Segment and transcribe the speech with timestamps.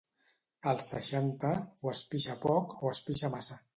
[0.71, 1.51] Als seixanta,
[1.89, 3.59] o es pixa poc o es pixa massa.